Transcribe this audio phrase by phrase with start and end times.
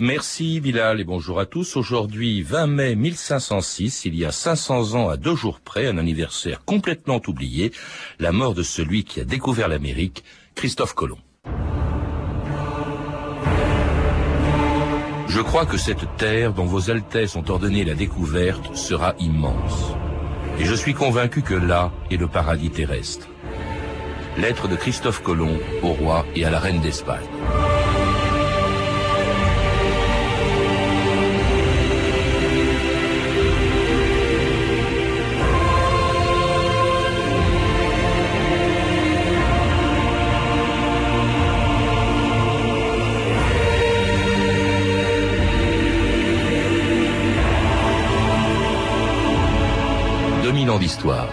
[0.00, 1.76] Merci Bilal et bonjour à tous.
[1.76, 6.64] Aujourd'hui, 20 mai 1506, il y a 500 ans à deux jours près, un anniversaire
[6.64, 7.70] complètement oublié,
[8.18, 10.24] la mort de celui qui a découvert l'Amérique,
[10.54, 11.18] Christophe Colomb.
[15.28, 19.92] Je crois que cette terre dont vos Altesses ont ordonné la découverte sera immense.
[20.58, 23.28] Et je suis convaincu que là est le paradis terrestre.
[24.38, 27.28] Lettre de Christophe Colomb au roi et à la reine d'Espagne.
[50.50, 51.28] 2000 ans d'histoire.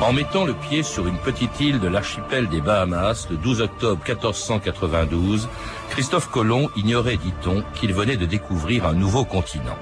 [0.00, 4.00] En mettant le pied sur une petite île de l'archipel des Bahamas le 12 octobre
[4.06, 5.48] 1492,
[5.90, 9.78] Christophe Colomb ignorait, dit-on, qu'il venait de découvrir un nouveau continent.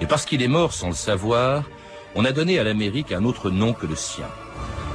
[0.00, 1.62] Et parce qu'il est mort sans le savoir,
[2.16, 4.26] on a donné à l'Amérique un autre nom que le sien.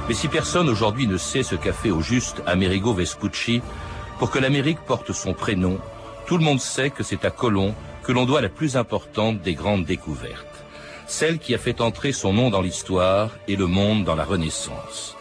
[0.08, 3.62] Mais si personne aujourd'hui ne sait ce qu'a fait au juste Amerigo Vespucci,
[4.18, 5.78] pour que l'Amérique porte son prénom,
[6.26, 9.54] tout le monde sait que c'est à Colomb que l'on doit la plus importante des
[9.54, 10.54] grandes découvertes
[11.06, 15.16] celle qui a fait entrer son nom dans l'histoire et le monde dans la Renaissance.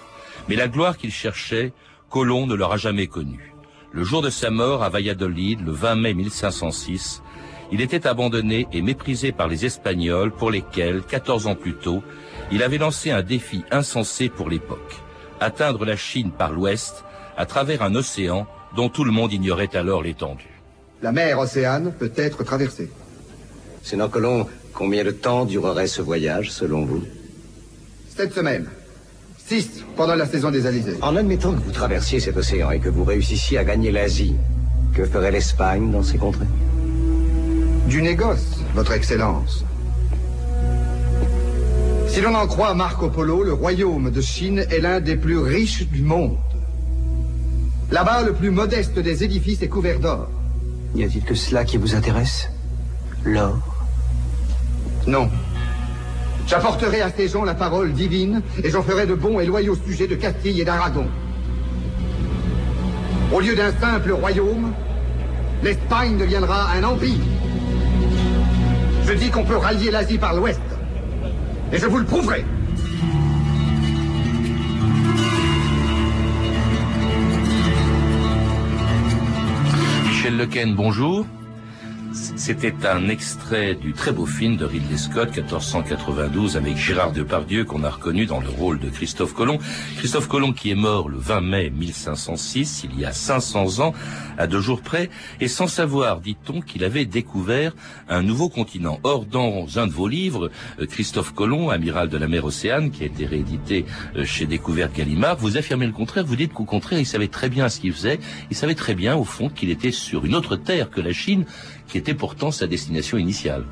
[0.48, 1.74] Mais la gloire qu'il cherchait,
[2.10, 3.54] Colomb ne l'aura jamais connue.
[3.92, 7.22] Le jour de sa mort à Valladolid, le 20 mai 1506,
[7.72, 12.04] il était abandonné et méprisé par les Espagnols pour lesquels, 14 ans plus tôt,
[12.52, 14.96] il avait lancé un défi insensé pour l'époque.
[15.40, 17.04] Atteindre la Chine par l'ouest
[17.38, 20.62] à travers un océan dont tout le monde ignorait alors l'étendue.
[21.02, 22.90] La mer Océane peut être traversée.
[23.84, 27.04] Sinon Colomb Combien de temps durerait ce voyage, selon vous?
[28.16, 28.68] Sept semaines.
[29.38, 30.98] Six pendant la saison des Alizés.
[31.02, 34.36] En admettant que vous traversiez cet océan et que vous réussissiez à gagner l'Asie,
[34.96, 36.48] que ferait l'Espagne dans ces contrées?
[37.88, 39.64] Du négoce, Votre Excellence.
[42.08, 45.88] Si l'on en croit Marco Polo, le royaume de Chine est l'un des plus riches
[45.88, 46.38] du monde.
[47.94, 50.28] Là-bas, le plus modeste des édifices est couvert d'or.
[50.96, 52.50] Y a-t-il que cela qui vous intéresse?
[53.24, 53.60] L'or?
[55.06, 55.30] Non.
[56.48, 60.08] J'apporterai à ces gens la parole divine et j'en ferai de bons et loyaux sujets
[60.08, 61.06] de Castille et d'Aragon.
[63.32, 64.74] Au lieu d'un simple royaume,
[65.62, 67.22] l'Espagne deviendra un empire.
[69.06, 70.62] Je dis qu'on peut rallier l'Asie par l'ouest.
[71.72, 72.44] Et je vous le prouverai.
[80.24, 81.26] Michel Lequen, bonjour.
[82.36, 87.84] C'était un extrait du très beau film de Ridley Scott, 1492, avec Gérard Depardieu, qu'on
[87.84, 89.60] a reconnu dans le rôle de Christophe Colomb.
[89.98, 93.94] Christophe Colomb qui est mort le 20 mai 1506, il y a 500 ans,
[94.38, 95.12] à deux jours près,
[95.42, 97.76] et sans savoir, dit-on, qu'il avait découvert
[98.10, 99.00] un nouveau continent.
[99.04, 103.04] Or, dans un de vos livres, euh, Christophe Colomb, amiral de la mer Océane, qui
[103.04, 107.00] a été réédité euh, chez Découverte Gallimard, vous affirmez le contraire, vous dites qu'au contraire,
[107.00, 108.20] il savait très bien ce qu'il faisait,
[108.50, 111.46] il savait très bien, au fond, qu'il était sur une autre terre que la Chine,
[111.88, 112.14] qui était
[112.52, 113.66] sa destination initiale.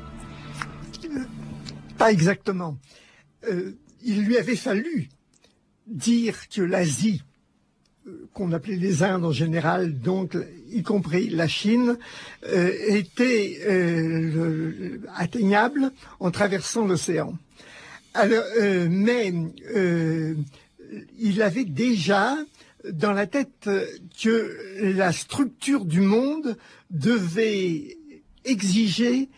[1.98, 2.78] pas exactement.
[3.48, 3.72] Euh,
[4.04, 5.08] il lui avait fallu
[5.86, 7.22] dire que l'Asie,
[8.06, 10.36] euh, qu'on appelait les Indes en général, donc
[10.70, 11.98] y compris la Chine,
[12.48, 13.60] euh, était
[15.16, 17.36] atteignable en traversant l'océan.
[18.14, 18.44] Alors,
[18.90, 19.32] mais
[21.18, 22.36] il avait déjà
[22.90, 23.70] dans la tête
[24.22, 26.58] que la structure du monde
[26.90, 27.96] devait
[28.44, 29.28] exiger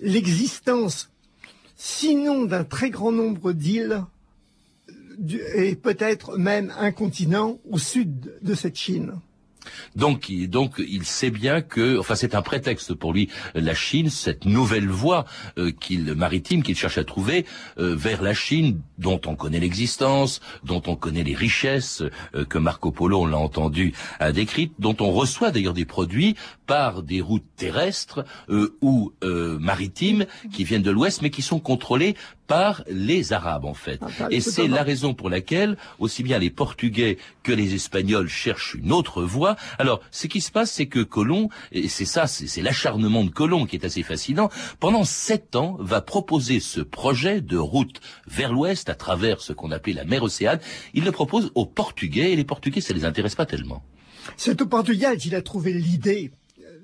[0.00, 1.10] l'existence,
[1.76, 4.04] sinon d'un très grand nombre d'îles,
[5.54, 9.14] et peut-être même un continent au sud de cette Chine.
[9.96, 14.44] Donc, donc, il sait bien que, enfin, c'est un prétexte pour lui, la Chine, cette
[14.44, 15.24] nouvelle voie
[15.58, 17.46] euh, qu'il maritime qu'il cherche à trouver
[17.78, 22.02] euh, vers la Chine, dont on connaît l'existence, dont on connaît les richesses
[22.34, 26.36] euh, que Marco Polo, l'a entendu, a décrites, dont on reçoit d'ailleurs des produits
[26.72, 28.24] par des routes terrestres
[28.80, 30.24] ou maritimes
[30.54, 32.16] qui viennent de l'Ouest, mais qui sont contrôlées
[32.46, 34.00] par les Arabes en fait.
[34.02, 38.74] Ah, et c'est la raison pour laquelle aussi bien les Portugais que les Espagnols cherchent
[38.74, 39.56] une autre voie.
[39.78, 43.66] Alors, ce qui se passe, c'est que Colomb, et c'est ça, c'est l'acharnement de Colomb
[43.66, 44.48] qui est assez fascinant,
[44.80, 49.72] pendant sept ans va proposer ce projet de route vers l'ouest à travers ce qu'on
[49.72, 50.60] appelait la mer Océane.
[50.94, 53.82] Il le propose aux Portugais et les Portugais, ça les intéresse pas tellement.
[54.36, 56.30] C'est au Portugal qu'il a trouvé l'idée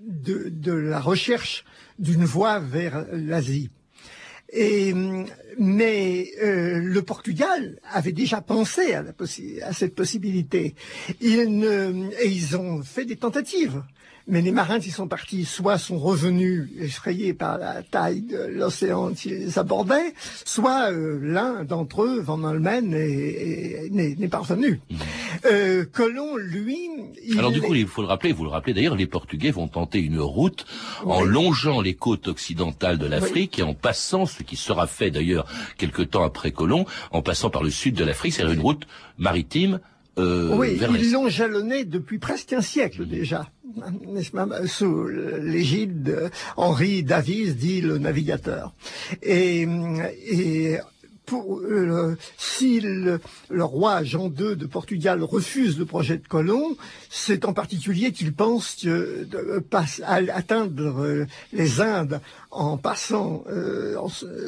[0.08, 1.64] de, de la recherche
[1.99, 3.70] d'une voie vers l'Asie.
[4.50, 4.94] Et,
[5.58, 9.12] mais euh, le Portugal avait déjà pensé à, la
[9.66, 10.75] à cette possibilité.
[11.20, 13.82] Ils ne, et ils ont fait des tentatives.
[14.28, 19.12] Mais les marins qui sont partis, soit sont revenus effrayés par la taille de l'océan
[19.12, 20.14] qu'ils abordaient,
[20.44, 24.80] soit euh, l'un d'entre eux, Van Holmen, n'est pas revenu.
[24.90, 24.96] Mmh.
[25.46, 26.78] Euh, Colomb, lui...
[27.38, 30.00] Alors du coup, il faut le rappeler, vous le rappelez d'ailleurs, les Portugais vont tenter
[30.00, 30.66] une route
[31.04, 35.46] en longeant les côtes occidentales de l'Afrique et en passant, ce qui sera fait d'ailleurs
[35.78, 38.86] quelque temps après Colomb, en passant par le sud de l'Afrique, c'est une route
[39.16, 39.80] maritime
[40.18, 43.50] euh, oui, ils l'ont jalonné depuis presque un siècle déjà,
[44.66, 46.02] sous l'égide
[46.56, 48.74] d'Henri Davis, dit le navigateur.
[49.22, 49.66] Et,
[50.26, 50.78] et
[51.28, 53.20] pour, euh, si le,
[53.50, 56.76] roi Jean II de Portugal refuse le projet de Colomb,
[57.10, 59.62] c'est en particulier qu'il pense que de,
[60.04, 62.20] atteindre euh, les Indes
[62.50, 63.96] en passant, euh,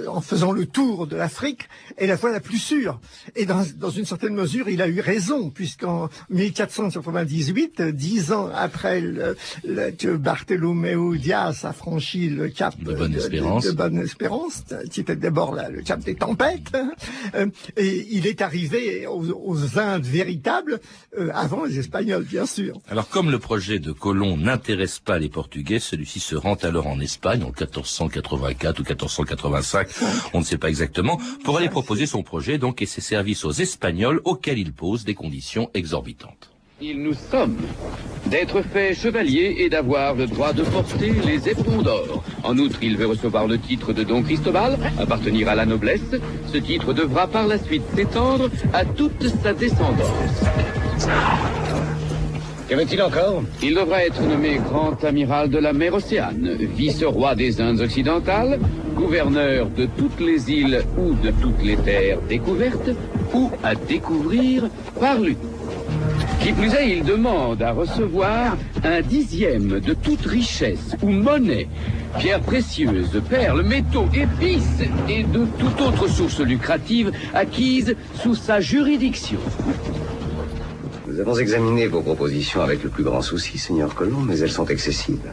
[0.08, 1.68] en, faisant le tour de l'Afrique
[1.98, 2.98] est la fois la plus sûre.
[3.36, 9.02] Et dans, dans une certaine mesure, il a eu raison, puisqu'en 1498, dix ans après
[9.02, 9.36] le,
[9.98, 15.54] que Bartholoméo Diaz a franchi le cap de Bonne-Espérance, de, Bonne Espérance, qui était d'abord
[15.54, 16.69] le cap des tempêtes,
[17.34, 17.46] euh,
[17.76, 20.80] et il est arrivé aux, Indes véritables
[21.18, 22.78] euh, avant les Espagnols, bien sûr.
[22.88, 27.00] Alors, comme le projet de Colomb n'intéresse pas les Portugais, celui-ci se rend alors en
[27.00, 29.88] Espagne en 1484 ou 1485,
[30.34, 33.52] on ne sait pas exactement, pour aller proposer son projet donc et ses services aux
[33.52, 36.50] Espagnols auxquels il pose des conditions exorbitantes.
[36.80, 37.58] Il nous sommes
[38.30, 42.22] d'être fait chevalier et d'avoir le droit de porter les éperons d'or.
[42.44, 46.14] En outre, il veut recevoir le titre de Don Cristobal, appartenir à la noblesse.
[46.46, 50.44] Ce titre devra par la suite s'étendre à toute sa descendance.
[52.68, 53.42] Que veut-il encore?
[53.64, 58.60] Il devra être nommé grand amiral de la mer Océane, vice-roi des Indes occidentales,
[58.94, 62.90] gouverneur de toutes les îles ou de toutes les terres découvertes,
[63.34, 64.68] ou à découvrir
[65.00, 65.36] par lui.
[66.40, 71.68] Qui plus est, il demande à recevoir un dixième de toute richesse ou monnaie,
[72.18, 79.38] pierres précieuses, perles, métaux, épices et de toute autre source lucrative acquise sous sa juridiction.
[81.06, 84.66] Nous avons examiné vos propositions avec le plus grand souci, Seigneur Colomb, mais elles sont
[84.66, 85.30] excessives.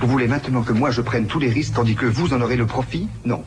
[0.00, 2.56] Vous voulez maintenant que moi je prenne tous les risques tandis que vous en aurez
[2.56, 3.06] le profit?
[3.24, 3.44] Non.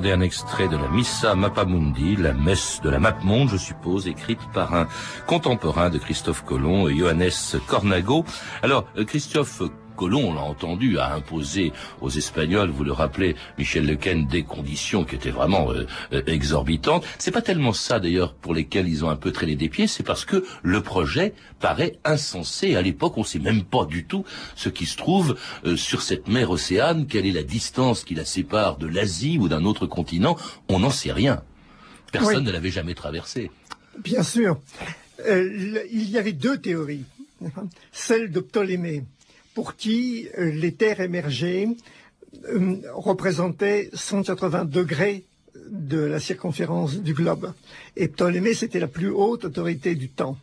[0.00, 4.40] Entendez un extrait de la Missa Mapamundi, la messe de la Mapmonde, je suppose, écrite
[4.54, 4.88] par un
[5.26, 8.24] contemporain de Christophe Colomb, Johannes Cornago.
[8.62, 9.60] Alors, euh, Christophe
[10.00, 15.04] Colomb, on l'a entendu, a imposé aux Espagnols, vous le rappelez, Michel Lequen, des conditions
[15.04, 17.04] qui étaient vraiment euh, euh, exorbitantes.
[17.18, 20.02] C'est pas tellement ça d'ailleurs pour lesquels ils ont un peu traîné des pieds, c'est
[20.02, 22.76] parce que le projet paraît insensé.
[22.76, 24.24] À l'époque, on sait même pas du tout
[24.56, 25.36] ce qui se trouve
[25.66, 29.48] euh, sur cette mer océane, quelle est la distance qui la sépare de l'Asie ou
[29.48, 30.38] d'un autre continent.
[30.70, 31.42] On n'en sait rien.
[32.10, 33.50] Personne ne l'avait jamais traversé.
[34.02, 34.58] Bien sûr.
[35.28, 37.04] il y avait deux théories.
[37.92, 39.04] Celle de Ptolémée,
[39.54, 41.68] pour qui euh, les terres émergées
[42.44, 45.24] euh, représentaient 180 degrés
[45.70, 47.52] de la circonférence du globe.
[47.96, 50.36] Et Ptolémée, c'était la plus haute autorité du temps.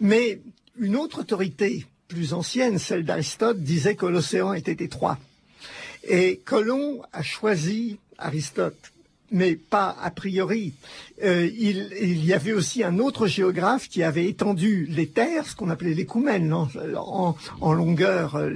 [0.00, 0.40] Mais
[0.78, 5.18] une autre autorité plus ancienne, celle d'Aristote, disait que l'océan était étroit.
[6.08, 8.92] Et Colomb a choisi Aristote
[9.30, 10.72] mais pas a priori.
[11.22, 15.70] Euh, il, y avait aussi un autre géographe qui avait étendu les terres, ce qu'on
[15.70, 18.50] appelait l'écoumène, en, en, longueur euh,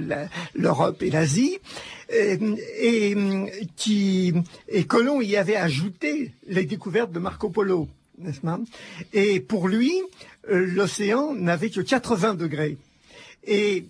[0.53, 1.57] l'Europe et l'Asie,
[2.13, 2.37] et,
[2.79, 3.17] et,
[3.75, 4.33] qui
[4.67, 7.87] et Colomb y avait ajouté les découvertes de Marco Polo,
[8.43, 8.59] pas?
[9.13, 9.93] Et pour lui,
[10.49, 12.77] euh, l'océan n'avait que 80 degrés.
[13.47, 13.85] Et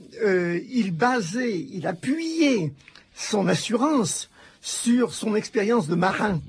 [0.70, 2.72] il basait, il appuyait
[3.14, 4.30] son assurance
[4.62, 6.40] sur son expérience de marin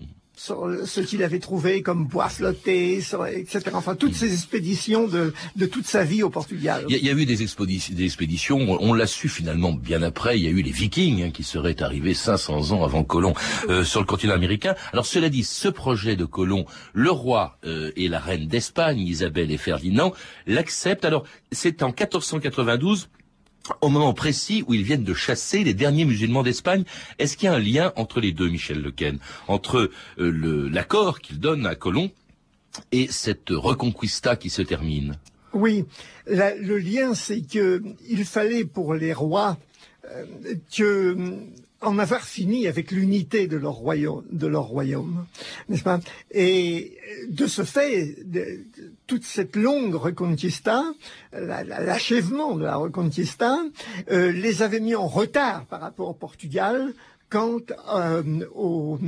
[0.42, 3.62] ce qu'il avait trouvé comme bois flotté, etc.
[3.74, 5.32] Enfin, toutes ces expéditions de,
[5.66, 6.84] toute sa vie au Portugal.
[6.88, 10.50] Il y, a eu des, expéditions, on, l'a su finalement bien après, il y a
[10.50, 13.34] eu les Vikings hein, qui seraient arrivés 500 ans avant Colomb
[13.68, 14.74] euh, sur le continent américain.
[14.92, 19.52] Alors cela dit, ce projet de Colomb, le roi euh, et la reine d'Espagne, Isabelle
[19.52, 20.12] et Ferdinand,
[20.46, 21.04] l'acceptent.
[21.04, 23.08] Alors c'est en 1492
[23.80, 26.84] au moment précis où ils viennent de chasser les derniers musulmans d'Espagne.
[27.18, 31.38] Est-ce qu'il y a un lien entre les deux, Michel Lequen, entre euh, l'accord qu'il
[31.38, 32.10] donne à Colomb
[32.90, 35.18] et cette reconquista qui se termine?
[35.52, 35.84] Oui,
[36.26, 39.58] le lien, c'est que il fallait pour les rois
[40.10, 40.24] euh,
[40.74, 41.16] que
[41.82, 45.26] en avoir fini avec l'unité de leur royaume, de leur royaume,
[45.68, 46.00] n'est-ce pas?
[46.30, 46.96] Et
[47.28, 48.16] de ce fait,
[49.06, 50.84] toute cette longue reconquista,
[51.32, 53.58] l'achèvement de la reconquista,
[54.10, 56.94] euh, les avait mis en retard par rapport au Portugal,
[57.32, 57.60] quant
[57.94, 58.98] euh, au,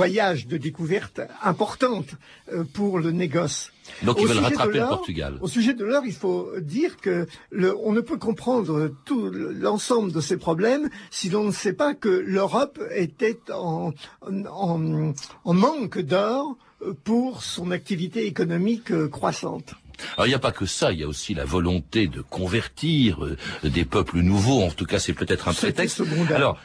[0.00, 2.12] voyage de découverte importante
[2.50, 3.72] euh, pour le négoce.
[4.02, 5.38] Donc ils veulent rattraper le Portugal.
[5.42, 10.12] Au sujet de l'heure, il faut dire que le, on ne peut comprendre tout l'ensemble
[10.12, 15.12] de ces problèmes si l'on ne sait pas que l'Europe était en, en,
[15.44, 16.56] en manque d'or
[17.04, 19.74] pour son activité économique croissante.
[20.16, 23.24] Alors il n'y a pas que ça, il y a aussi la volonté de convertir
[23.24, 24.62] euh, des peuples nouveaux.
[24.62, 26.02] En tout cas, c'est peut-être un prétexte.
[26.34, 26.58] Alors,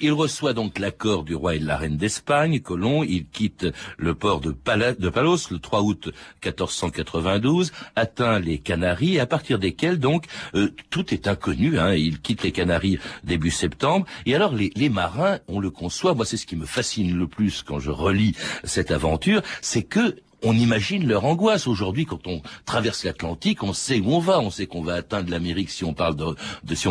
[0.00, 3.04] il reçoit donc l'accord du roi et de la reine d'Espagne, Colomb.
[3.04, 6.10] Il quitte le port de, Palos le 3 août
[6.44, 11.78] 1492, atteint les Canaries, à partir desquelles donc euh, tout est inconnu.
[11.78, 11.94] Hein.
[11.94, 14.06] Il quitte les Canaries début septembre.
[14.26, 16.14] Et alors les, les marins, on le conçoit.
[16.14, 18.34] Moi, c'est ce qui me fascine le plus quand je relis
[18.64, 21.66] cette aventure, c'est que on imagine leur angoisse.
[21.66, 24.40] Aujourd'hui, quand on traverse l'Atlantique, on sait où on va.
[24.40, 26.16] On sait qu'on va atteindre l'Amérique si on parle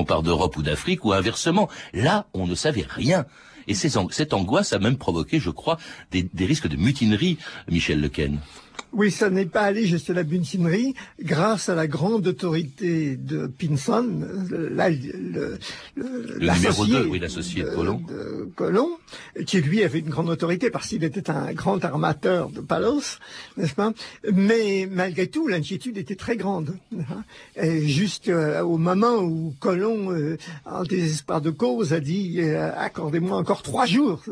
[0.07, 1.69] part d'Europe ou d'Afrique ou inversement.
[1.93, 3.25] Là, on ne savait rien.
[3.67, 5.77] Et cette angoisse a même provoqué, je crois,
[6.11, 7.37] des, des risques de mutinerie,
[7.69, 8.39] Michel Lequen.
[8.93, 14.07] Oui, ça n'est pas allé jusqu'à la butinerie grâce à la grande autorité de Pinson,
[16.39, 18.01] l'associé oui, de, Colomb.
[18.07, 18.89] de Colomb,
[19.47, 23.17] qui lui avait une grande autorité parce qu'il était un grand armateur de Palos,
[23.57, 23.93] n'est-ce pas?
[24.31, 26.75] Mais malgré tout, l'inquiétude était très grande.
[27.57, 33.87] Jusqu'au moment où Colomb, euh, en désespoir de cause, a dit euh, accordez-moi encore trois
[33.87, 34.23] jours.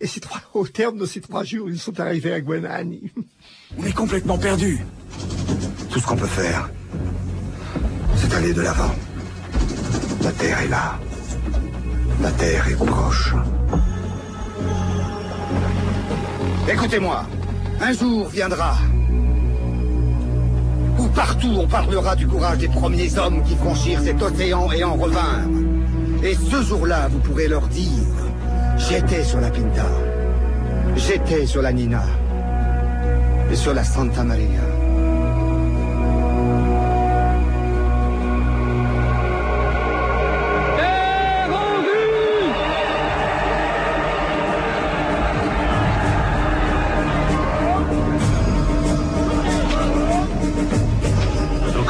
[0.00, 3.12] Et ces trois, au terme de ces trois jours, ils sont arrivés à Guanahani.
[3.74, 4.84] On est complètement perdu.
[5.90, 6.70] Tout ce qu'on peut faire,
[8.16, 8.94] c'est aller de l'avant.
[10.22, 10.98] La Terre est là.
[12.22, 13.34] La Terre est proche.
[16.68, 17.26] Écoutez-moi,
[17.80, 18.76] un jour viendra
[20.98, 24.94] où partout on parlera du courage des premiers hommes qui franchirent cet océan et en
[24.94, 25.48] revinrent.
[26.22, 28.02] Et ce jour-là, vous pourrez leur dire,
[28.78, 29.86] j'étais sur la Pinta,
[30.96, 32.02] j'étais sur la Nina,
[33.50, 34.62] et sur la Santa Maria.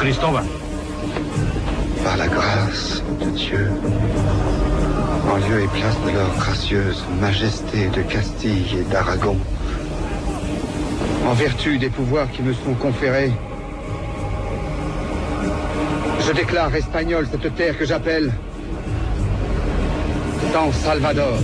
[0.07, 0.45] Cristóbal.
[2.01, 3.69] Par la grâce de Dieu,
[5.29, 9.35] en lieu et place de leur gracieuse majesté de Castille et d'Aragon,
[11.27, 13.31] en vertu des pouvoirs qui me sont conférés.
[16.25, 18.31] Je déclare espagnol cette terre que j'appelle
[20.53, 21.37] San Salvador.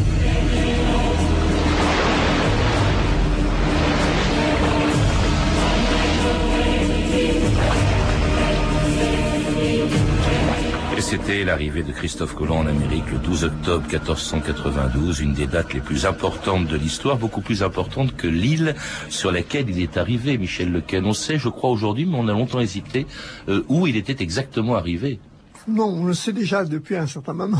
[11.04, 15.82] C'était l'arrivée de Christophe Colomb en Amérique le 12 octobre 1492, une des dates les
[15.82, 18.74] plus importantes de l'histoire, beaucoup plus importante que l'île
[19.10, 21.04] sur laquelle il est arrivé, Michel Lequel.
[21.04, 23.06] On sait, je crois, aujourd'hui, mais on a longtemps hésité,
[23.50, 25.20] euh, où il était exactement arrivé.
[25.68, 27.60] Non, on le sait déjà depuis un certain moment.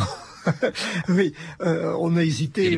[1.10, 2.78] oui, euh, on a hésité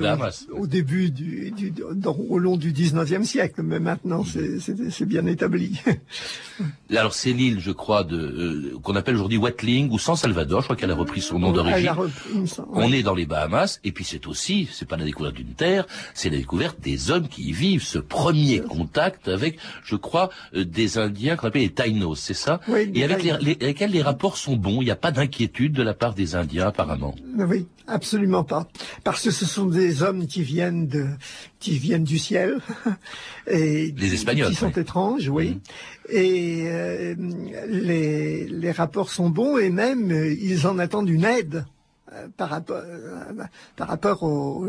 [0.51, 5.79] au, début du, du au long du 19e siècle, mais maintenant c'est bien établi.
[6.89, 10.61] Alors c'est l'île, je crois, de euh, qu'on appelle aujourd'hui Watling ou San Salvador.
[10.61, 11.91] Je crois qu'elle a repris son nom d'origine.
[12.71, 15.85] On est dans les Bahamas, et puis c'est aussi, c'est pas la découverte d'une terre,
[16.13, 17.83] c'est la découverte des hommes qui y vivent.
[17.83, 22.59] Ce premier contact avec, je crois, euh, des Indiens qu'on appelle les Taïnos, c'est ça?
[22.93, 24.81] Et avec, les, les, lesquels les rapports sont bons.
[24.81, 27.15] Il n'y a pas d'inquiétude de la part des Indiens apparemment?
[27.37, 27.54] Oui,
[27.87, 28.67] absolument pas.
[29.03, 31.07] Parce que ce sont des hommes qui viennent de,
[31.59, 32.59] qui viennent du ciel.
[33.47, 34.49] Et les Espagnols.
[34.49, 35.49] Qui sont étranges, oui.
[35.49, 35.59] Mhm.
[36.09, 37.15] Et euh,
[37.67, 41.74] les, les rapports sont bons et même ils en attendent une aide euh,
[42.37, 43.43] par rapport, euh,
[43.75, 44.67] par rapport aux,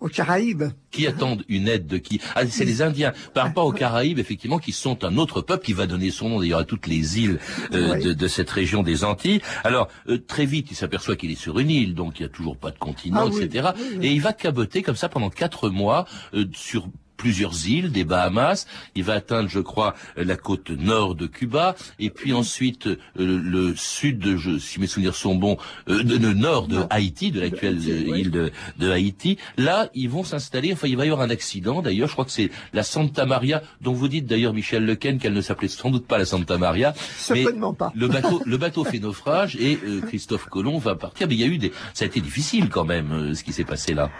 [0.00, 0.64] aux, Caraïbes.
[0.90, 2.20] Qui attendent une aide de qui?
[2.34, 3.12] Ah, C'est les Indiens.
[3.34, 6.40] Par rapport aux Caraïbes, effectivement, qui sont un autre peuple qui va donner son nom
[6.40, 7.38] d'ailleurs à toutes les îles
[7.72, 9.40] euh, de, de, cette région des Antilles.
[9.64, 9.88] Alors,
[10.26, 12.70] très vite, il s'aperçoit qu'il est sur une île, donc il n'y a toujours pas
[12.70, 13.70] de continent, ah etc.
[14.00, 16.06] Et il va caboter comme ça pendant quatre mois
[16.52, 18.66] sur plusieurs îles des Bahamas.
[18.94, 23.74] Il va atteindre, je crois, la côte nord de Cuba, et puis ensuite euh, le
[23.76, 25.56] sud, de, je, si mes souvenirs sont bons,
[25.88, 29.38] euh, le nord de Haïti, de l'actuelle île de, de, Haïti.
[29.56, 30.72] Là, ils vont s'installer.
[30.72, 31.82] Enfin, il va y avoir un accident.
[31.82, 35.34] D'ailleurs, je crois que c'est la Santa Maria, dont vous dites d'ailleurs, Michel Lequen, qu'elle
[35.34, 36.94] ne s'appelait sans doute pas la Santa Maria.
[37.18, 37.92] Certainement pas.
[37.94, 41.28] Le bateau, le bateau fait naufrage et euh, Christophe Colomb va partir.
[41.28, 43.64] Mais il y a eu des, ça a été difficile quand même, ce qui s'est
[43.64, 44.10] passé là.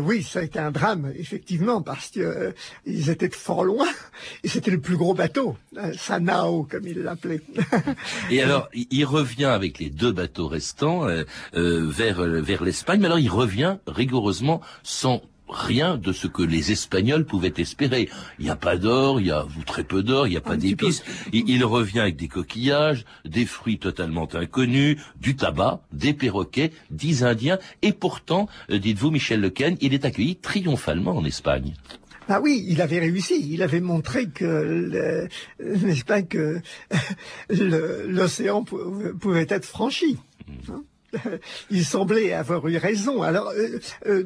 [0.00, 2.23] oui, ça a été un drame, effectivement, parce que
[2.86, 3.88] ils étaient fort loin
[4.42, 5.56] et c'était le plus gros bateau,
[5.96, 7.40] Sanao comme il l'appelait.
[8.30, 13.06] et alors, il revient avec les deux bateaux restants euh, euh, vers vers l'Espagne, mais
[13.06, 18.08] alors il revient rigoureusement sans rien de ce que les Espagnols pouvaient espérer.
[18.38, 20.56] Il n'y a pas d'or, il y a très peu d'or, il n'y a pas
[20.56, 21.02] d'épices.
[21.32, 27.58] Il, revient avec des coquillages, des fruits totalement inconnus, du tabac, des perroquets, dix Indiens,
[27.82, 31.74] et pourtant, euh, dites-vous, Michel Lequen, il est accueilli triomphalement en Espagne.
[32.28, 33.48] Ah oui, il avait réussi.
[33.50, 35.28] Il avait montré que,
[35.60, 36.60] n'est-ce pas, que
[37.48, 40.18] l'océan pouvait être franchi.
[40.70, 40.82] Hein.
[41.70, 43.22] il semblait avoir eu raison.
[43.22, 44.24] Alors, euh, euh,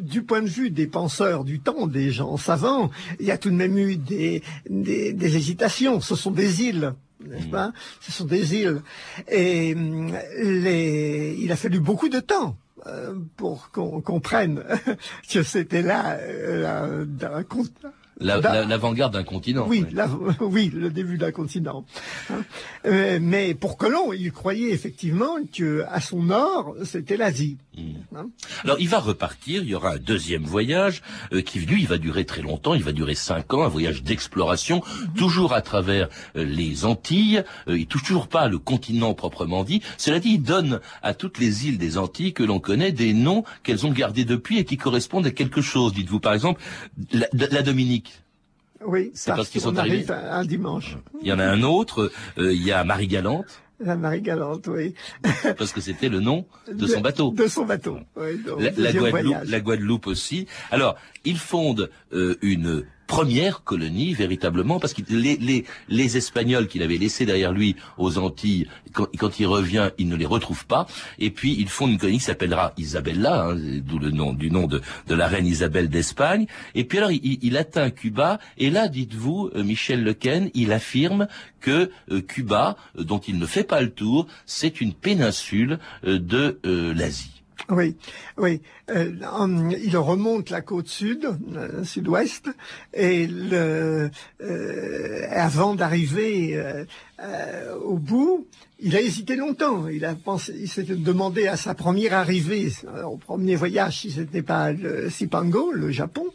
[0.00, 3.50] du point de vue des penseurs du temps, des gens savants, il y a tout
[3.50, 6.00] de même eu des, des, hésitations.
[6.00, 6.94] Ce sont des îles
[7.26, 7.72] n'est-ce pas?
[8.00, 8.82] Ce sont des îles.
[9.28, 9.74] Et
[10.42, 11.36] les...
[11.38, 12.63] il a fallu beaucoup de temps euh,
[13.36, 14.64] pour qu'on comprenne
[15.30, 17.04] que c'était là euh,
[18.20, 19.66] l'avant-garde d'un continent.
[19.68, 19.84] Oui,
[20.40, 21.84] oui, le début d'un continent.
[22.30, 22.42] Hein.
[22.86, 27.58] Euh, mais pour Colomb, il croyait effectivement que à son nord, c'était l'Asie.
[27.76, 28.16] Hmm.
[28.16, 28.26] Hein.
[28.62, 29.62] Alors, il va repartir.
[29.62, 31.02] Il y aura un deuxième voyage
[31.32, 32.74] euh, qui, lui, il va durer très longtemps.
[32.74, 35.14] Il va durer cinq ans, un voyage d'exploration, mhm.
[35.14, 37.42] toujours à travers euh, les Antilles.
[37.66, 39.82] il touche toujours pas le continent proprement dit.
[39.98, 43.44] Cela dit, il donne à toutes les îles des Antilles que l'on connaît des noms
[43.62, 45.92] qu'elles ont gardés depuis et qui correspondent à quelque chose.
[45.92, 46.60] Dites-vous, par exemple,
[47.12, 48.03] la Dominique
[48.86, 50.96] oui, c'est parce, qu'ils sont arrivés un dimanche.
[51.22, 53.62] Il y en a un autre, euh, il y a Marie Galante.
[53.80, 54.94] La Marie Galante, oui.
[55.58, 57.32] parce que c'était le nom de son bateau.
[57.32, 57.98] De son bateau.
[58.16, 58.40] Oui,
[58.76, 60.46] la, Guadeloupe, la, Guadeloupe, aussi.
[60.70, 66.82] Alors, ils fondent euh, une première colonie véritablement parce que les, les, les Espagnols qu'il
[66.82, 70.86] avait laissés derrière lui aux Antilles, quand, quand, il revient, il ne les retrouve pas.
[71.18, 74.66] Et puis ils font une colonie qui s'appellera Isabella, hein, d'où le nom du nom
[74.66, 76.46] de, de la reine Isabelle d'Espagne.
[76.74, 81.28] Et puis alors il, il, atteint Cuba et là, dites-vous, euh, Michel Lequen, il affirme
[81.60, 86.58] que euh, Cuba, euh, dont il ne fait pas le tour, c'est une péninsule de
[86.64, 87.33] l'Asie.
[87.70, 87.96] Oui,
[88.36, 88.60] oui.
[88.90, 89.12] Euh,
[89.82, 92.50] il remonte la côte sud, euh, sud-ouest,
[92.92, 94.08] et euh,
[95.30, 96.86] avant d'arriver
[97.82, 98.46] au bout,
[98.84, 99.88] il a hésité longtemps.
[99.88, 102.70] Il a pensé, il s'est demandé à sa première arrivée,
[103.04, 106.26] au premier voyage, si c'était pas le Sipango, le Japon.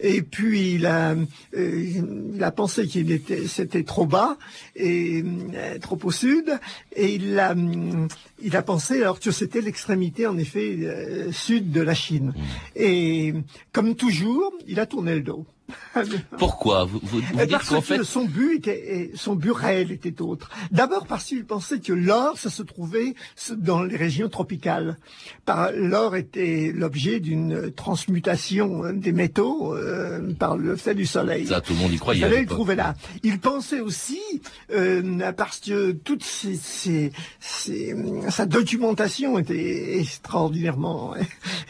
[0.00, 1.14] Et puis il a,
[1.56, 4.36] il a pensé qu'il était, c'était trop bas
[4.74, 5.24] et
[5.80, 6.58] trop au sud.
[6.96, 7.54] Et il a,
[8.42, 12.34] il a pensé alors que c'était l'extrémité en effet sud de la Chine.
[12.36, 12.42] Mm.
[12.76, 13.34] Et
[13.72, 15.46] comme toujours, il a tourné le dos.
[16.38, 18.04] Pourquoi vous, vous, vous Parce que fait...
[18.04, 20.50] son but était, son but réel était autre.
[20.70, 23.14] D'abord parce qu'il pensait que l'or, ça se trouvait
[23.56, 24.96] dans les régions tropicales.
[25.74, 31.46] L'or était l'objet d'une transmutation des métaux euh, par le fait du soleil.
[31.46, 32.26] Ça, tout le monde y croyait.
[32.26, 32.94] Il le trouver là.
[33.22, 34.20] Il pensait aussi,
[34.72, 41.14] euh, parce que toute ces, sa documentation était extraordinairement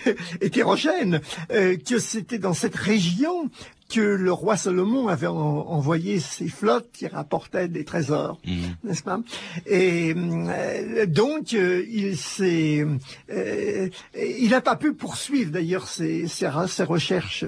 [0.40, 1.20] hétérogène,
[1.52, 3.50] euh, que c'était dans cette région
[3.92, 8.52] que le roi Salomon avait envoyé ses flottes qui rapportaient des trésors, mmh.
[8.84, 9.20] n'est-ce pas?
[9.66, 12.86] Et euh, donc euh, il s'est,
[13.30, 17.44] euh, il n'a pas pu poursuivre d'ailleurs ses, ses, ses, recherches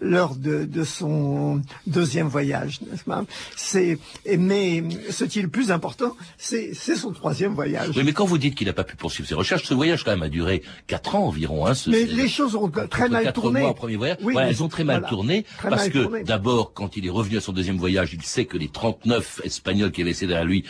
[0.00, 3.24] lors de, de, son deuxième voyage, n'est-ce pas?
[3.56, 3.98] C'est
[4.38, 7.90] mais ce qui est le plus important, c'est son troisième voyage.
[7.96, 10.12] Oui, mais quand vous dites qu'il n'a pas pu poursuivre ses recherches, ce voyage quand
[10.12, 11.66] même a duré quatre ans environ.
[11.66, 13.60] Hein, mais les choses ont très mal tourné.
[13.62, 14.18] Mois premier voyage.
[14.22, 17.52] Oui, elles ont très mal tourné parce que d'abord, quand il est revenu à son
[17.52, 20.64] deuxième voyage, il sait que les 39 Espagnols qui avaient laissés derrière lui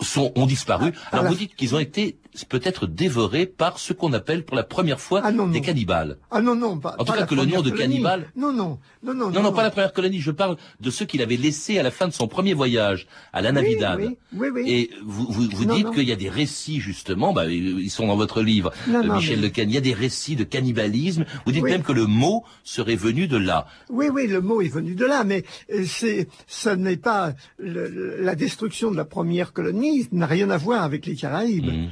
[0.00, 0.92] sont, ont disparu.
[1.06, 2.18] Ah, Alors vous dites qu'ils ont été
[2.48, 6.18] peut-être dévorés par ce qu'on appelle pour la première fois ah, des cannibales.
[6.30, 6.96] Ah non, non, pas.
[6.98, 8.30] En tout cas, que le nom de cannibale.
[8.36, 9.30] Non, non, non, non.
[9.30, 10.20] Non, non, pas la première colonie.
[10.20, 13.40] Je parle de ceux qu'il avait laissés à la fin de son premier voyage, à
[13.40, 13.98] la Navidad.
[14.00, 17.46] Oui, oui, oui, Et vous, vous, vous dites qu'il y a des récits, justement, bah,
[17.46, 19.48] ils sont dans votre livre, euh, Michel mais...
[19.48, 19.62] Lecan.
[19.64, 21.24] Il y a des récits de cannibalisme.
[21.46, 23.66] Vous dites même que le mot serait venu de là.
[23.90, 28.20] Oui, oui, le mot est venu de là, mais euh, c'est, ce n'est pas le,
[28.20, 31.66] la destruction de la première colonie n'a rien à voir avec les Caraïbes.
[31.66, 31.88] Mmh.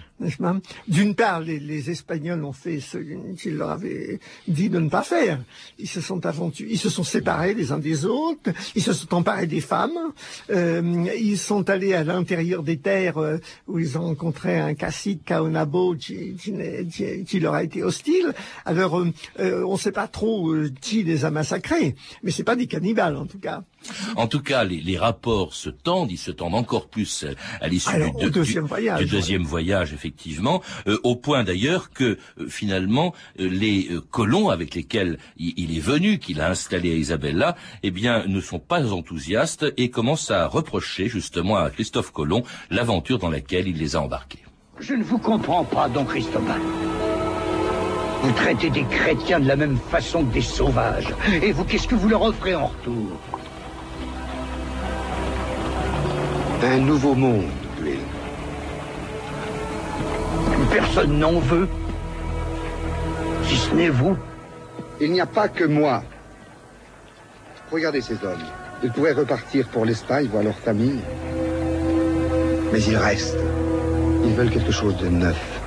[0.89, 2.99] D'une part, les, les, Espagnols ont fait ce
[3.37, 5.41] qu'ils leur avaient dit de ne pas faire.
[5.79, 9.13] Ils se sont aventurés, ils se sont séparés les uns des autres, ils se sont
[9.15, 10.13] emparés des femmes,
[10.51, 15.25] euh, ils sont allés à l'intérieur des terres euh, où ils ont rencontré un cacique
[15.25, 18.33] Kaonabo qui, qui, qui, leur a été hostile.
[18.65, 22.67] Alors, euh, on ne sait pas trop qui les a massacrés, mais c'est pas des
[22.67, 23.63] cannibales en tout cas.
[24.17, 27.27] En tout cas, les, les, rapports se tendent, ils se tendent encore plus
[27.61, 27.91] à l'issue
[28.21, 30.22] du, deuxième voyage, du deuxième voyage, effectivement,
[30.87, 36.19] euh, au point d'ailleurs que euh, finalement euh, les colons avec lesquels il, est venu,
[36.19, 41.09] qu'il a installé à Isabella, eh bien, ne sont pas enthousiastes et commencent à reprocher
[41.09, 44.41] justement à Christophe Colomb l'aventure dans laquelle il les a embarqués.
[44.79, 46.61] Je ne vous comprends pas, don Cristobal.
[48.23, 51.13] Vous traitez des chrétiens de la même façon que des sauvages.
[51.43, 53.21] Et vous, qu'est-ce que vous leur offrez en retour?
[56.63, 57.51] Un nouveau monde,
[57.83, 58.22] Will.
[60.73, 61.69] Personne n'en veut.
[63.47, 64.17] Si ce n'est vous.
[65.03, 66.03] Il n'y a pas que moi.
[67.71, 68.43] Regardez ces hommes.
[68.83, 71.01] Ils pourraient repartir pour l'Espagne, voir leur famille.
[72.73, 73.37] Mais ils restent.
[74.25, 75.61] Ils veulent quelque chose de neuf.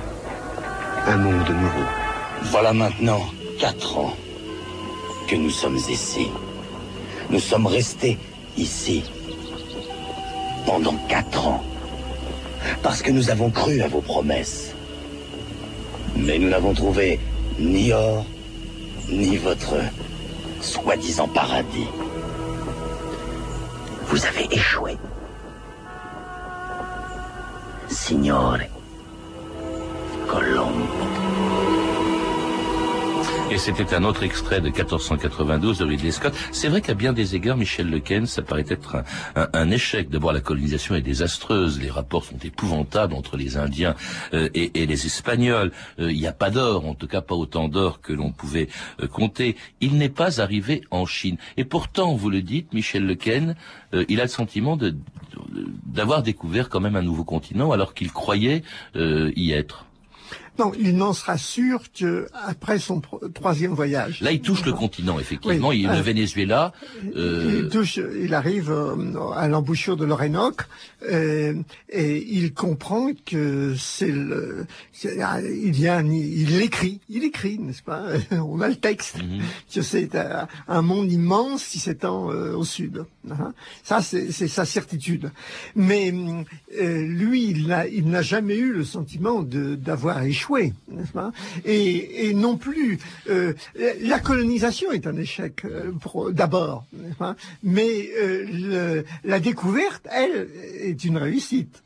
[1.06, 1.86] Un monde nouveau.
[2.42, 3.20] Voilà maintenant
[3.60, 4.16] quatre ans
[5.28, 6.26] que nous sommes ici.
[7.30, 8.18] Nous sommes restés
[8.56, 9.04] ici
[10.66, 11.64] pendant quatre ans.
[12.82, 14.75] Parce que nous avons cru à vos promesses.
[16.18, 17.18] Mais nous n'avons trouvé
[17.58, 18.24] ni or,
[19.08, 19.76] ni votre
[20.60, 21.88] soi-disant paradis.
[24.08, 24.96] Vous avez échoué.
[27.88, 28.58] Signore
[30.26, 31.15] Colombo.
[33.48, 36.34] Et c'était un autre extrait de 1492 de Ridley Scott.
[36.50, 38.96] C'est vrai qu'à bien des égards, Michel Lequen, ça paraît être
[39.36, 40.10] un, un, échec.
[40.10, 41.80] D'abord, la colonisation est désastreuse.
[41.80, 43.94] Les rapports sont épouvantables entre les Indiens
[44.34, 45.70] euh, et, les Espagnols.
[46.00, 48.68] Euh, il n'y a pas d'or, en tout cas pas autant d'or que l'on pouvait
[49.00, 49.56] euh, compter.
[49.80, 51.36] Il n'est pas arrivé en Chine.
[51.56, 53.54] Et pourtant, vous le dites, Michel Lequen,
[54.08, 54.76] il a le sentiment
[55.86, 58.62] d'avoir découvert quand même un nouveau continent alors qu'il croyait
[58.94, 59.85] y être.
[60.58, 63.02] Non, il n'en sera sûr qu'après son
[63.34, 64.20] troisième voyage.
[64.20, 65.72] Là, il touche le continent, effectivement.
[65.72, 66.72] il, le euh, Venezuela.
[67.14, 67.62] Euh...
[67.64, 68.94] Il, touche, il arrive euh,
[69.34, 70.62] à l'embouchure de l'Orénoque
[71.10, 71.54] euh,
[71.90, 74.66] et il comprend que c'est le.
[75.04, 78.04] Il y a, il écrit, il écrit, n'est-ce pas?
[78.30, 79.22] On a le texte.
[79.22, 79.42] Mhm.
[79.72, 80.10] Que c'est
[80.68, 83.04] un monde immense qui s'étend au sud.
[83.30, 83.52] Hein.
[83.82, 85.30] Ça, c'est sa certitude.
[85.74, 86.12] Mais
[86.78, 90.45] lui, il n'a jamais eu le sentiment d'avoir échoué
[90.88, 91.32] n'est-ce pas?
[91.64, 93.54] Et, et, non plus, euh,
[94.00, 95.92] la colonisation est un échec euh,
[96.30, 96.84] d'abord,
[97.62, 100.48] mais euh, le, la découverte, elle,
[100.80, 101.82] est une réussite.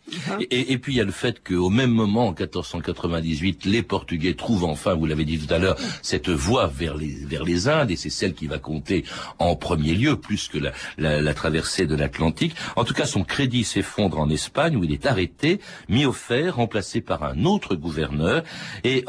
[0.51, 4.35] Et, et, puis il y a le fait qu'au même moment, en 1498, les Portugais
[4.35, 7.91] trouvent enfin, vous l'avez dit tout à l'heure, cette voie vers les, vers les Indes,
[7.91, 9.05] et c'est celle qui va compter
[9.39, 12.55] en premier lieu, plus que la, la, la traversée de l'Atlantique.
[12.77, 16.57] En tout cas, son crédit s'effondre en Espagne, où il est arrêté, mis au fer,
[16.57, 18.43] remplacé par un autre gouverneur,
[18.85, 19.05] et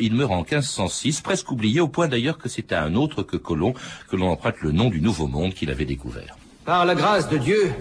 [0.00, 3.36] il meurt en 1506, presque oublié, au point d'ailleurs que c'est à un autre que
[3.36, 3.74] Colomb
[4.08, 6.36] que l'on emprunte le nom du Nouveau Monde qu'il avait découvert.
[6.64, 7.72] Par la grâce de Dieu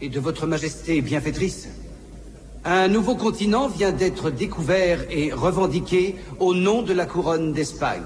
[0.00, 1.68] et de votre Majesté bienfaitrice,
[2.64, 8.02] un nouveau continent vient d'être découvert et revendiqué au nom de la couronne d'Espagne,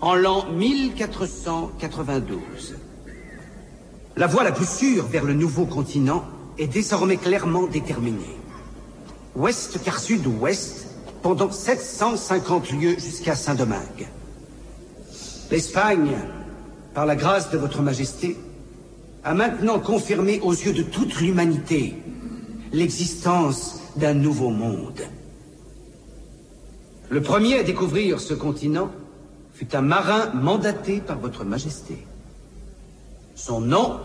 [0.00, 2.76] en l'an 1492.
[4.16, 6.24] La voie la plus sûre vers le nouveau continent
[6.58, 8.36] est désormais clairement déterminée.
[9.36, 10.85] Ouest car sud-ouest,
[11.26, 14.06] pendant 750 lieues jusqu'à Saint-Domingue.
[15.50, 16.16] L'Espagne,
[16.94, 18.36] par la grâce de votre Majesté,
[19.24, 21.96] a maintenant confirmé aux yeux de toute l'humanité
[22.72, 25.00] l'existence d'un nouveau monde.
[27.08, 28.92] Le premier à découvrir ce continent
[29.52, 32.06] fut un marin mandaté par votre Majesté.
[33.34, 33.98] Son nom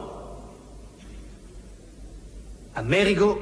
[2.73, 3.38] Amerigo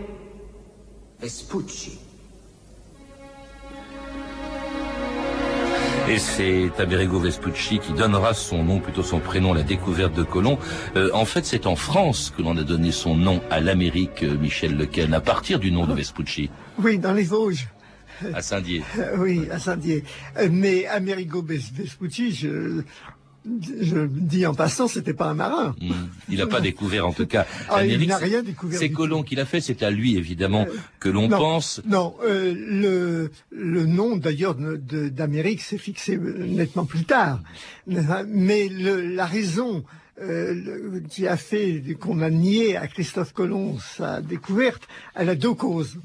[1.21, 2.08] Vespucci.
[6.09, 10.23] Et c'est Amerigo Vespucci qui donnera son nom, plutôt son prénom, à la découverte de
[10.23, 10.57] Colomb.
[10.95, 14.35] Euh, en fait, c'est en France que l'on a donné son nom à l'Amérique, euh,
[14.35, 16.49] Michel Lequel, à partir du nom de Vespucci.
[16.79, 17.67] Oui, dans les Vosges.
[18.33, 18.81] À Saint-Dié.
[19.19, 20.03] oui, à Saint-Dié.
[20.37, 22.81] Euh, mais Amerigo Vespucci, je,
[23.45, 25.75] je dis en passant, c'était pas un marin.
[25.81, 25.91] Hmm.
[26.29, 27.45] Il n'a pas découvert, en tout cas.
[27.69, 28.79] Ah, il n'a rien découvert.
[28.79, 29.61] C'est Colomb qui l'a fait.
[29.61, 31.81] C'est à lui, évidemment, euh, que l'on pense.
[31.85, 37.39] Non, euh, le, le nom d'ailleurs d'Amérique s'est fixé nettement plus tard.
[38.27, 39.83] Mais le, la raison
[40.21, 45.53] euh, qui a fait qu'on a nié à Christophe Colomb sa découverte, elle a deux
[45.53, 45.97] causes.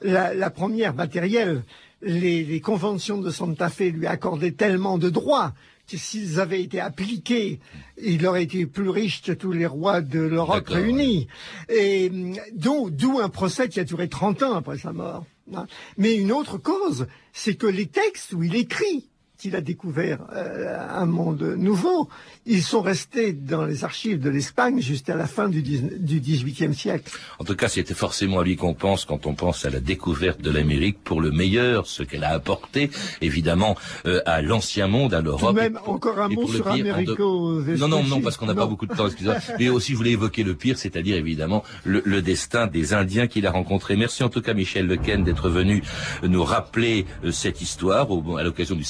[0.00, 1.62] La, la première matérielle,
[2.00, 5.52] les, les, conventions de Santa Fe lui accordaient tellement de droits
[5.88, 7.60] s'ils avaient été appliqués,
[8.02, 11.28] il aurait été plus riche que tous les rois de l'Europe réunis.
[11.68, 12.10] Et
[12.54, 15.24] d'où un procès qui a duré 30 ans après sa mort.
[15.54, 15.66] Hein.
[15.96, 19.08] Mais une autre cause, c'est que les textes où il écrit
[19.46, 22.08] qu'il a découvert euh, un monde nouveau.
[22.46, 27.12] Ils sont restés dans les archives de l'Espagne jusqu'à la fin du, du XVIIIe siècle.
[27.38, 30.40] En tout cas, c'était forcément à lui qu'on pense quand on pense à la découverte
[30.40, 35.20] de l'Amérique pour le meilleur, ce qu'elle a apporté, évidemment, euh, à l'ancien monde, à
[35.20, 35.54] l'Europe.
[35.54, 37.62] Même encore un mot sur Américo.
[37.62, 39.38] Non, non, non, parce qu'on n'a pas beaucoup de temps, excusez-moi.
[39.60, 43.46] Mais aussi, je voulais évoquer le pire, c'est-à-dire évidemment le, le, destin des Indiens qu'il
[43.46, 43.94] a rencontrés.
[43.94, 45.84] Merci en tout cas, Michel Lequen, d'être venu
[46.24, 48.82] nous rappeler euh, cette histoire au, à l'occasion du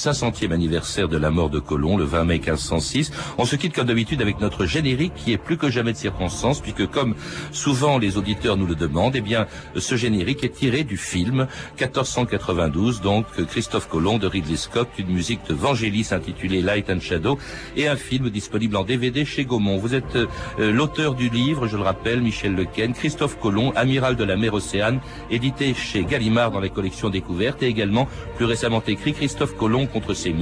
[0.47, 3.11] 500 anniversaire de la mort de Colomb, le 20 mai 1506.
[3.37, 6.61] On se quitte comme d'habitude avec notre générique qui est plus que jamais de circonstance,
[6.61, 7.15] puisque comme
[7.51, 11.47] souvent les auditeurs nous le demandent, eh bien, ce générique est tiré du film
[11.79, 17.37] 1492, donc Christophe Colomb de Ridley Scott, une musique de Vangelis intitulée Light and Shadow,
[17.75, 19.77] et un film disponible en DVD chez Gaumont.
[19.77, 20.27] Vous êtes euh,
[20.71, 24.99] l'auteur du livre, je le rappelle, Michel Lequen, Christophe Colomb, amiral de la mer Océane,
[25.29, 30.13] édité chez Gallimard dans les collections découvertes, et également plus récemment écrit Christophe Colomb contre
[30.13, 30.33] ses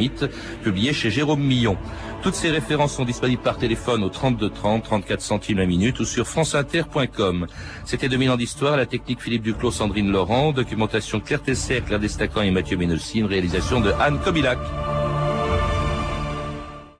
[0.64, 1.78] publié chez Jérôme Millon.
[2.22, 6.06] Toutes ces références sont disponibles par téléphone au 32 30, 34 centimes la minute ou
[6.06, 7.48] sur franceinter.com.
[7.86, 12.42] C'était 2000 ans d'histoire, la technique Philippe Duclos, Sandrine Laurent, documentation Claire Tesser, Claire Destacan
[12.42, 14.58] et Mathieu Ménelsi, une réalisation de Anne Kobilac.